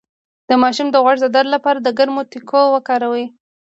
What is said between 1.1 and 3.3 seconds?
د درد لپاره د ګرمو تکو وکاروئ